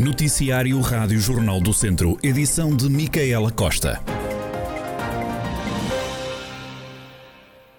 [0.00, 4.00] Noticiário Rádio Jornal do Centro, edição de Micaela Costa.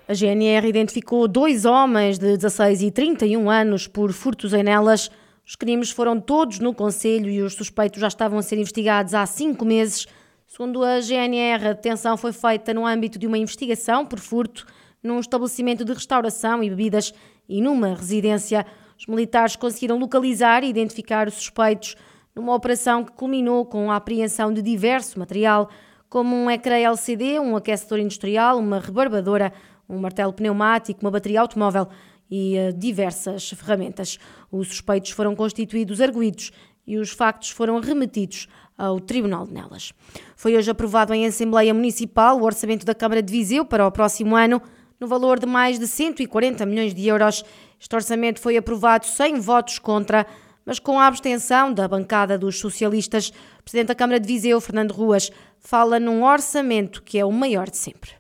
[0.08, 5.10] A GNR identificou dois homens de 16 e 31 anos por furtos em Nelas.
[5.44, 9.26] Os crimes foram todos no Conselho e os suspeitos já estavam a ser investigados há
[9.26, 10.06] cinco meses.
[10.46, 14.68] Segundo a GNR, a detenção foi feita no âmbito de uma investigação por furto
[15.02, 17.16] num estabelecimento de restauração e bebidas
[17.50, 18.64] e numa residência.
[19.02, 21.96] Os militares conseguiram localizar e identificar os suspeitos
[22.36, 25.72] numa operação que culminou com a apreensão de diverso material,
[26.08, 29.52] como um ecrã LCD, um aquecedor industrial, uma rebarbadora,
[29.90, 31.88] um martelo pneumático, uma bateria automóvel
[32.30, 34.20] e uh, diversas ferramentas.
[34.52, 36.52] Os suspeitos foram constituídos arguídos
[36.86, 38.48] e os factos foram remetidos
[38.78, 39.94] ao Tribunal de Nelas.
[40.36, 44.36] Foi hoje aprovado em Assembleia Municipal o orçamento da Câmara de Viseu para o próximo
[44.36, 44.62] ano,
[45.02, 47.44] no valor de mais de 140 milhões de euros.
[47.80, 50.28] Este orçamento foi aprovado sem votos contra
[50.64, 53.34] mas com a abstenção da bancada dos socialistas.
[53.60, 57.68] O Presidente da Câmara de Viseu, Fernando Ruas, fala num orçamento que é o maior
[57.68, 58.12] de sempre.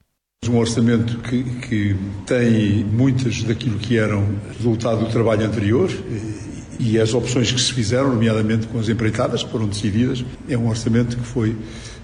[0.50, 5.88] Um orçamento que, que tem muitas daquilo que eram resultado do trabalho anterior
[6.80, 10.26] e as opções que se fizeram, nomeadamente com as empreitadas, que foram decididas.
[10.50, 11.56] É um orçamento que foi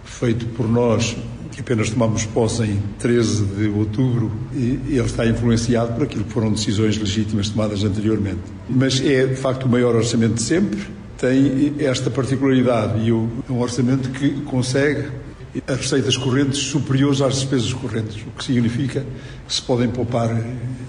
[0.08, 1.16] feito por nós
[1.52, 6.32] que apenas tomamos posse em 13 de outubro, e ele está influenciado por aquilo que
[6.32, 8.42] foram decisões legítimas tomadas anteriormente.
[8.70, 10.80] Mas é, de facto, o maior orçamento de sempre,
[11.18, 15.08] tem esta particularidade e é um orçamento que consegue
[15.68, 19.06] as receitas correntes superiores às despesas correntes, o que significa
[19.48, 20.30] que se podem poupar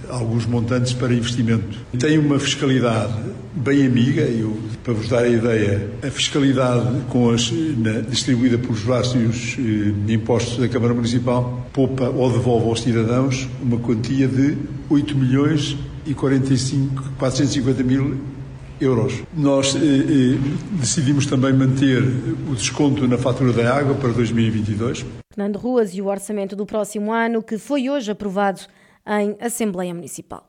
[0.08, 1.78] alguns montantes para investimento.
[1.98, 3.14] Tem uma fiscalidade
[3.55, 8.80] bem amiga, eu, para vos dar a ideia, a fiscalidade com as, na, distribuída pelos
[8.80, 14.56] vários eh, impostos da Câmara Municipal poupa ou devolve aos cidadãos uma quantia de
[14.88, 18.19] 8 milhões e 45, 450 mil
[18.80, 19.22] euros.
[19.36, 20.38] Nós eh, eh,
[20.72, 22.02] decidimos também manter
[22.50, 25.04] o desconto na fatura da água para 2022.
[25.32, 28.60] Fernando Ruas e o orçamento do próximo ano, que foi hoje aprovado
[29.06, 30.47] em Assembleia Municipal.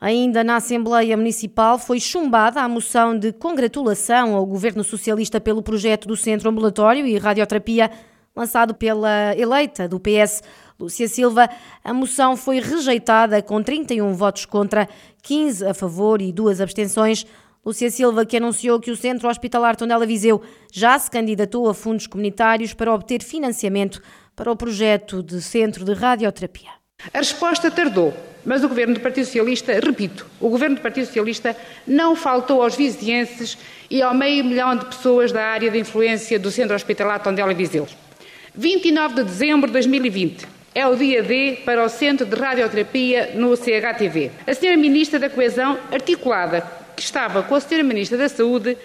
[0.00, 6.06] Ainda na Assembleia Municipal foi chumbada a moção de congratulação ao Governo Socialista pelo projeto
[6.06, 7.90] do Centro Ambulatório e Radioterapia
[8.36, 10.42] lançado pela eleita do PS,
[10.78, 11.48] Lúcia Silva.
[11.82, 14.86] A moção foi rejeitada com 31 votos contra,
[15.22, 17.26] 15 a favor e duas abstenções.
[17.66, 20.40] Lúcia Silva, que anunciou que o Centro Hospitalar Tondela Viseu
[20.72, 24.00] já se candidatou a fundos comunitários para obter financiamento
[24.36, 26.70] para o projeto de centro de radioterapia.
[27.12, 31.56] A resposta tardou, mas o governo do Partido Socialista, repito, o governo do Partido Socialista
[31.84, 33.58] não faltou aos vizienses
[33.90, 37.88] e ao meio milhão de pessoas da área de influência do Centro Hospitalar Tondela Viseu.
[38.54, 43.56] 29 de dezembro de 2020 é o dia D para o Centro de Radioterapia no
[43.56, 44.30] CHTV.
[44.46, 44.76] A Sra.
[44.76, 47.82] Ministra da Coesão, articulada, que estava com a Sra.
[47.82, 48.76] Ministra da Saúde,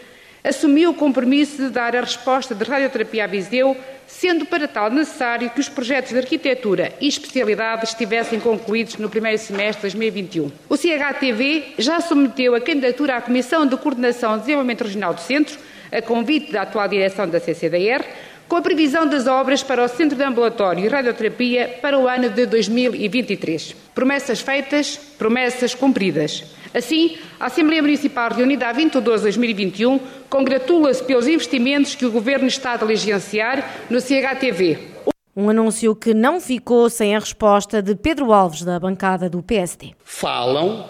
[0.44, 5.49] assumiu o compromisso de dar a resposta de radioterapia a Viseu, sendo para tal necessário
[5.49, 10.51] que os projetos de arquitetura e especialidade estivessem concluídos no primeiro semestre de 2021.
[10.67, 15.57] O CHTV já submeteu a candidatura à Comissão de Coordenação de Desenvolvimento Regional do Centro,
[15.91, 18.03] a convite da atual direção da CCDR,
[18.47, 22.29] com a previsão das obras para o Centro de Ambulatório e Radioterapia para o ano
[22.29, 23.73] de 2023.
[23.95, 26.43] Promessas feitas, promessas cumpridas.
[26.73, 29.99] Assim, a Assembleia Municipal reunida a 20 de 12 de 2021
[30.29, 34.91] congratula-se pelos investimentos que o Governo está a diligenciar no CHTV.
[35.35, 39.91] Um anúncio que não ficou sem a resposta de Pedro Alves, da bancada do PSD.
[40.03, 40.85] Falam,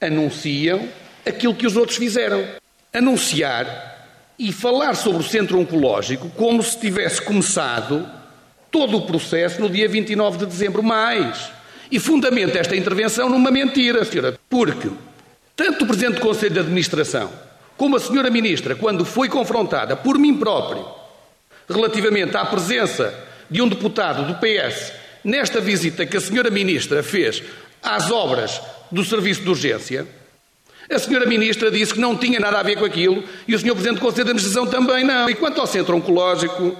[0.00, 0.88] anunciam
[1.24, 2.44] aquilo que os outros fizeram.
[2.92, 3.96] Anunciar
[4.38, 8.06] e falar sobre o centro oncológico como se tivesse começado
[8.70, 10.82] todo o processo no dia 29 de dezembro.
[10.82, 11.50] Mais.
[11.90, 14.38] E fundamenta esta intervenção numa mentira, senhora.
[14.48, 14.90] Porque
[15.56, 17.32] tanto o Presidente do Conselho de Administração
[17.76, 20.86] como a Senhora Ministra, quando foi confrontada por mim próprio
[21.68, 23.12] relativamente à presença
[23.50, 24.92] de um deputado do PS
[25.24, 27.42] nesta visita que a Senhora Ministra fez
[27.82, 30.06] às obras do Serviço de Urgência,
[30.88, 33.72] a Senhora Ministra disse que não tinha nada a ver com aquilo e o Sr.
[33.72, 35.28] Presidente do Conselho de Administração também não.
[35.28, 36.76] E quanto ao Centro Oncológico,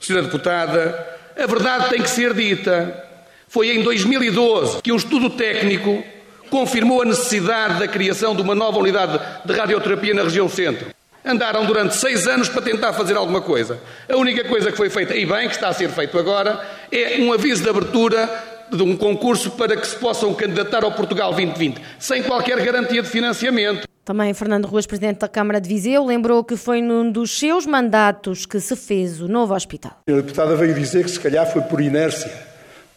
[0.00, 1.06] Senhora Deputada,
[1.36, 3.04] a verdade tem que ser dita.
[3.46, 6.02] Foi em 2012 que um estudo técnico
[6.50, 10.88] confirmou a necessidade da criação de uma nova unidade de radioterapia na região centro.
[11.24, 13.80] Andaram durante seis anos para tentar fazer alguma coisa.
[14.08, 17.20] A única coisa que foi feita, e bem, que está a ser feito agora, é
[17.20, 18.28] um aviso de abertura
[18.70, 23.08] de um concurso para que se possam candidatar ao Portugal 2020, sem qualquer garantia de
[23.08, 23.86] financiamento.
[24.04, 28.46] Também Fernando Ruas, Presidente da Câmara de Viseu, lembrou que foi num dos seus mandatos
[28.46, 29.98] que se fez o novo hospital.
[30.08, 32.30] A deputada veio dizer que se calhar foi por inércia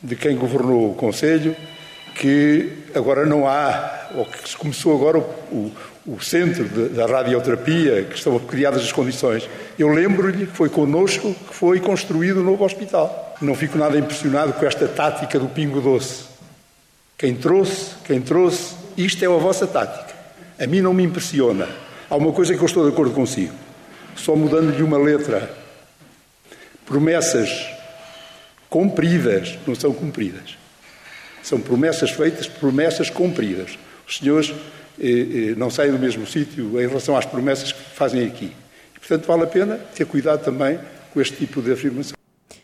[0.02, 1.56] de quem governou o Conselho
[2.20, 5.72] que agora não há, ou que se começou agora o,
[6.06, 9.50] o, o centro de, da radioterapia, que estão criadas as condições.
[9.80, 13.38] Eu lembro-lhe que foi connosco que foi construído o novo hospital.
[13.42, 16.26] Não fico nada impressionado com esta tática do pingo doce.
[17.18, 20.14] Quem trouxe, quem trouxe, isto é a vossa tática.
[20.60, 21.70] A mim não me impressiona.
[22.10, 23.54] Há uma coisa que eu estou de acordo consigo.
[24.18, 25.50] Só mudando-lhe uma letra.
[26.86, 27.66] Promessas
[28.70, 30.60] cumpridas não são cumpridas.
[31.42, 33.78] São promessas feitas, promessas cumpridas.
[34.08, 34.54] Os senhores
[35.00, 38.52] eh, eh, não saem do mesmo sítio em relação às promessas que fazem aqui.
[38.96, 40.80] E, portanto, vale a pena ter cuidado também
[41.14, 42.14] com este tipo de afirmação.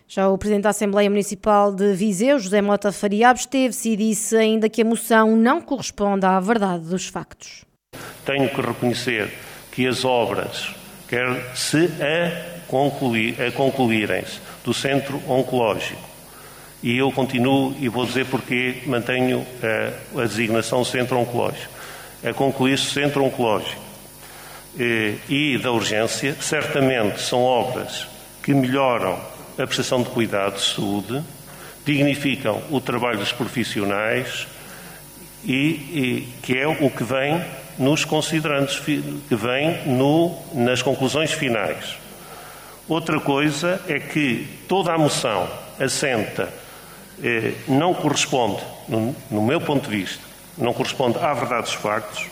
[0.08, 4.70] Já o Presidente da Assembleia Municipal de Viseu, José Mota Faria, absteve-se e disse ainda
[4.70, 7.66] que a moção não corresponde à verdade dos factos.
[8.26, 9.32] Tenho que reconhecer
[9.72, 10.74] que as obras,
[11.08, 16.15] quer se a, concluir, a concluírem-se do Centro Oncológico,
[16.86, 19.44] e eu continuo e vou dizer porque mantenho
[20.16, 21.74] a, a designação Centro Oncológico,
[22.24, 23.82] a concluir-se o Centro Oncológico
[24.78, 28.08] e, e da urgência, certamente são obras
[28.44, 29.20] que melhoram
[29.58, 31.24] a prestação de cuidados de saúde,
[31.84, 34.46] dignificam o trabalho dos profissionais
[35.44, 37.44] e, e que é o que vem
[37.80, 41.98] nos considerandos, que vem no, nas conclusões finais.
[42.88, 45.50] Outra coisa é que toda a moção
[45.80, 46.65] assenta, eh,
[47.68, 48.62] não corresponde,
[49.30, 50.24] no, meu ponto de vista,
[50.58, 52.28] não corresponde à verdade dos factos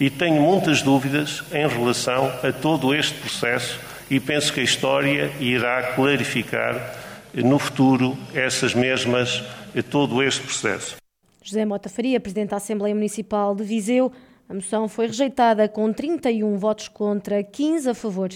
[0.00, 3.78] e tenho muitas dúvidas em relação a todo este processo
[4.10, 6.94] e penso que a história irá clarificar
[7.34, 9.42] no futuro essas mesmas,
[9.90, 10.96] todo este processo.
[11.42, 14.12] José Mota Faria, Presidente da Assembleia Municipal de Viseu,
[14.48, 18.30] a moção foi rejeitada com 31 votos contra, 15 a favor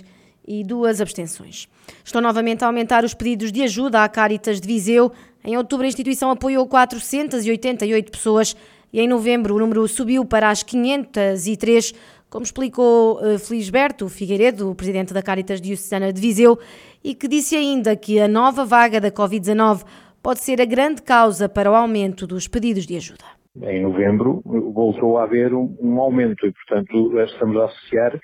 [0.46, 1.68] e duas abstenções.
[2.02, 5.12] Estão novamente a aumentar os pedidos de ajuda à Caritas de Viseu.
[5.44, 8.56] Em outubro, a instituição apoiou 488 pessoas
[8.92, 11.92] e em novembro o número subiu para as 503
[12.30, 16.58] como explicou uh, Felisberto Figueiredo, presidente da Caritas Diocesana de Viseu,
[17.02, 19.82] e que disse ainda que a nova vaga da Covid-19
[20.22, 23.24] pode ser a grande causa para o aumento dos pedidos de ajuda.
[23.62, 28.20] Em novembro voltou a haver um, um aumento e, portanto, estamos a associar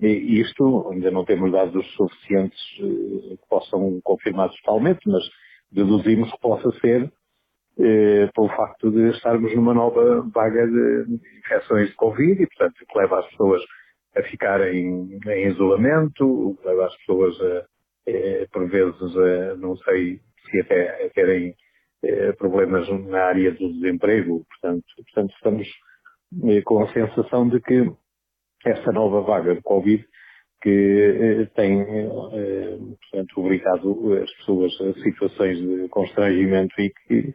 [0.00, 5.22] isto, ainda não temos dados suficientes eh, que possam confirmar totalmente, mas
[5.72, 7.10] deduzimos que possa ser
[7.78, 12.98] eh, pelo facto de estarmos numa nova vaga de infecções de Covid e, portanto, que
[12.98, 13.62] leva as pessoas
[14.16, 17.64] a ficarem em isolamento, que leva as pessoas a,
[18.06, 20.20] eh, por vezes, a, não sei
[20.50, 21.54] se até a terem
[22.04, 24.44] eh, problemas na área do desemprego.
[24.48, 25.68] Portanto, portanto estamos
[26.44, 27.90] eh, com a sensação de que
[28.66, 30.04] esta nova vaga de Covid
[30.62, 32.78] que eh, tem, eh,
[33.10, 37.34] portanto, obrigado as pessoas a situações de constrangimento e que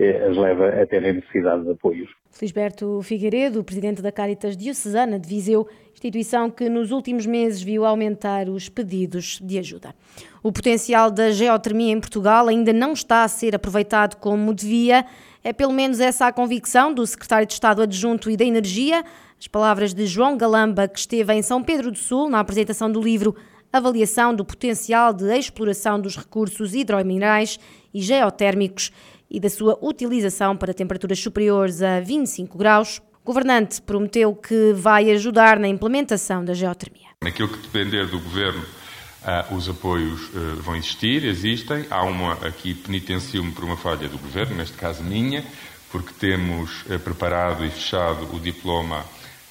[0.00, 2.08] as leva a terem necessidade de apoios.
[2.30, 8.48] Felisberto Figueiredo, presidente da Caritas Diocesana de Viseu, instituição que nos últimos meses viu aumentar
[8.48, 9.92] os pedidos de ajuda.
[10.40, 15.04] O potencial da geotermia em Portugal ainda não está a ser aproveitado como devia.
[15.42, 19.02] É pelo menos essa a convicção do secretário de Estado adjunto e da Energia.
[19.40, 23.00] As palavras de João Galamba, que esteve em São Pedro do Sul na apresentação do
[23.00, 23.36] livro
[23.72, 27.56] Avaliação do Potencial de Exploração dos Recursos Hidrominerais
[27.94, 28.90] e Geotérmicos
[29.30, 35.08] e da sua utilização para temperaturas superiores a 25 graus, o governante prometeu que vai
[35.12, 37.08] ajudar na implementação da geotermia.
[37.22, 41.86] Naquilo que depender do governo, uh, os apoios uh, vão existir, existem.
[41.90, 45.44] Há uma aqui penitencio-me por uma falha do governo, neste caso minha,
[45.92, 49.04] porque temos uh, preparado e fechado o diploma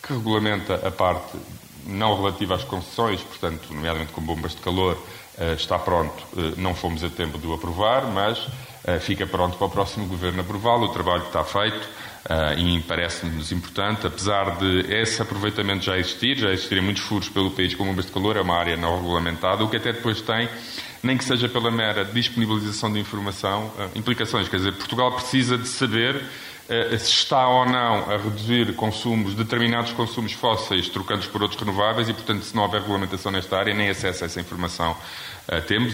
[0.07, 1.37] que regulamenta a parte
[1.85, 4.97] não relativa às concessões, portanto, nomeadamente com bombas de calor,
[5.55, 6.25] está pronto.
[6.57, 8.45] Não fomos a tempo de o aprovar, mas
[8.87, 10.85] eh, fica pronto para o próximo governo aprová-lo.
[10.85, 11.89] O trabalho está feito
[12.29, 17.51] eh, e parece-nos importante, apesar de esse aproveitamento já existir, já existirem muitos furos pelo
[17.51, 20.47] país com bombas de calor, é uma área não regulamentada, o que até depois tem,
[21.03, 24.47] nem que seja pela mera disponibilização de informação, eh, implicações.
[24.47, 26.23] Quer dizer, Portugal precisa de saber
[26.67, 32.13] se está ou não a reduzir consumos, determinados consumos fósseis, trocando-os por outros renováveis, e,
[32.13, 34.95] portanto, se não houver regulamentação nesta área, nem acesso a essa informação
[35.67, 35.93] temos.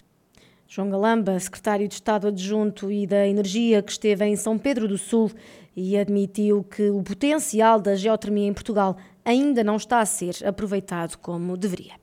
[0.67, 4.97] João Galamba, secretário de Estado adjunto e da Energia, que esteve em São Pedro do
[4.97, 5.31] Sul
[5.75, 11.17] e admitiu que o potencial da geotermia em Portugal ainda não está a ser aproveitado
[11.17, 11.93] como deveria.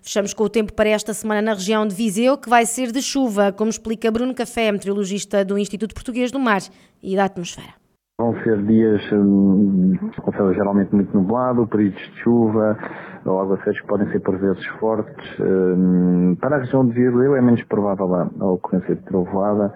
[0.00, 3.02] Fechamos com o tempo para esta semana na região de Viseu, que vai ser de
[3.02, 6.62] chuva, como explica Bruno Café, meteorologista do Instituto Português do Mar
[7.02, 7.81] e da Atmosfera.
[8.20, 12.78] Vão ser dias hum, com céu geralmente muito nublado, períodos de chuva,
[13.24, 15.40] ou aguaceiros que podem ser por vezes fortes.
[15.40, 19.72] Hum, para a região de Viseu é menos provável a, ocorrência de trovoada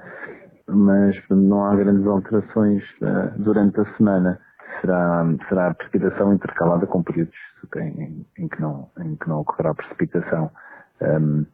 [0.69, 4.40] mas não há grandes alterações uh, durante a semana.
[4.81, 7.35] Será, será precipitação intercalada com períodos
[7.76, 10.50] em, em, que, não, em que não ocorrerá precipitação.
[11.00, 11.47] Um,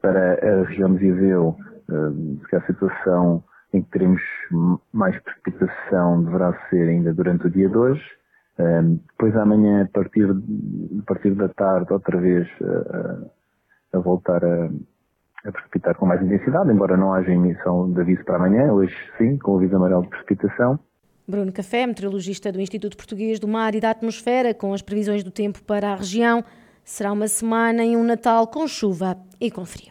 [0.00, 1.56] para a região de Viseu,
[1.88, 4.20] um, a situação em que teremos
[4.92, 8.04] mais precipitação deverá ser ainda durante o dia de hoje.
[8.58, 13.30] Um, depois amanhã, a partir, a partir da tarde, outra vez uh,
[13.94, 14.70] a voltar a,
[15.46, 19.38] a precipitar com mais intensidade, embora não haja emissão de aviso para amanhã, hoje sim,
[19.38, 20.78] com o aviso amarelo de precipitação.
[21.26, 25.30] Bruno Café, meteorologista do Instituto Português do Mar e da Atmosfera, com as previsões do
[25.30, 26.44] tempo para a região.
[26.84, 29.90] Será uma semana e um Natal com chuva e com frio.